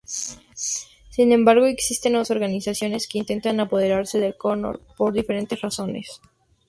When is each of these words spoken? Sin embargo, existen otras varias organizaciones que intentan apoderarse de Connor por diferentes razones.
Sin 1.11 1.31
embargo, 1.31 1.67
existen 1.67 2.13
otras 2.15 2.29
varias 2.29 2.31
organizaciones 2.31 3.07
que 3.07 3.19
intentan 3.19 3.59
apoderarse 3.59 4.19
de 4.19 4.33
Connor 4.35 4.81
por 4.97 5.13
diferentes 5.13 5.61
razones. 5.61 6.19